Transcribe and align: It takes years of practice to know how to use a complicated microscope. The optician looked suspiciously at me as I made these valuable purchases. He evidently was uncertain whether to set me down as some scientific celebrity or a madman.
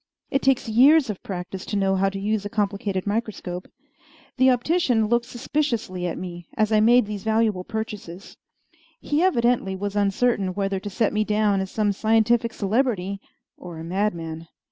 It 0.31 0.41
takes 0.41 0.67
years 0.67 1.11
of 1.11 1.21
practice 1.21 1.63
to 1.67 1.75
know 1.75 1.95
how 1.95 2.09
to 2.09 2.17
use 2.19 2.43
a 2.43 2.49
complicated 2.49 3.05
microscope. 3.05 3.67
The 4.37 4.49
optician 4.49 5.05
looked 5.07 5.27
suspiciously 5.27 6.07
at 6.07 6.17
me 6.17 6.47
as 6.57 6.71
I 6.71 6.79
made 6.79 7.05
these 7.05 7.21
valuable 7.21 7.63
purchases. 7.63 8.35
He 8.99 9.21
evidently 9.21 9.75
was 9.75 9.95
uncertain 9.95 10.55
whether 10.55 10.79
to 10.79 10.89
set 10.89 11.13
me 11.13 11.23
down 11.23 11.61
as 11.61 11.69
some 11.69 11.91
scientific 11.91 12.51
celebrity 12.51 13.19
or 13.57 13.77
a 13.77 13.83
madman. 13.83 14.47